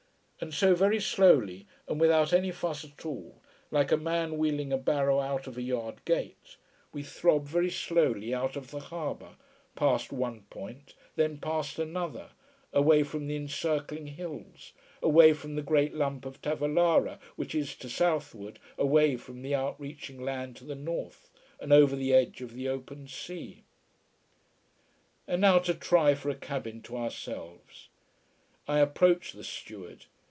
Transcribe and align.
And 0.43 0.55
so, 0.55 0.73
very 0.73 0.99
slowly, 0.99 1.67
and 1.87 2.01
without 2.01 2.33
any 2.33 2.49
fuss 2.51 2.83
at 2.83 3.05
all, 3.05 3.39
like 3.69 3.91
a 3.91 3.95
man 3.95 4.39
wheeling 4.39 4.73
a 4.73 4.77
barrow 4.79 5.19
out 5.19 5.45
of 5.45 5.55
a 5.55 5.61
yard 5.61 6.03
gate, 6.03 6.57
we 6.91 7.03
throb 7.03 7.45
very 7.45 7.69
slowly 7.69 8.33
out 8.33 8.55
of 8.55 8.71
the 8.71 8.79
harbour, 8.79 9.35
past 9.75 10.11
one 10.11 10.41
point, 10.49 10.95
then 11.15 11.37
past 11.37 11.77
another, 11.77 12.31
away 12.73 13.03
from 13.03 13.27
the 13.27 13.35
encircling 13.35 14.07
hills, 14.07 14.73
away 14.99 15.31
from 15.33 15.53
the 15.55 15.61
great 15.61 15.93
lump 15.93 16.25
of 16.25 16.41
Tavolara 16.41 17.19
which 17.35 17.53
is 17.53 17.75
to 17.75 17.87
southward, 17.87 18.57
away 18.79 19.17
from 19.17 19.43
the 19.43 19.53
outreaching 19.53 20.19
land 20.23 20.55
to 20.55 20.63
the 20.65 20.73
north, 20.73 21.29
and 21.59 21.71
over 21.71 21.95
the 21.95 22.15
edge 22.15 22.41
of 22.41 22.55
the 22.55 22.67
open 22.67 23.07
sea. 23.07 23.61
And 25.27 25.39
now 25.39 25.59
to 25.59 25.75
try 25.75 26.15
for 26.15 26.31
a 26.31 26.35
cabin 26.35 26.81
to 26.81 26.97
ourselves. 26.97 27.89
I 28.67 28.79
approach 28.79 29.33
the 29.33 29.43
steward. 29.43 30.05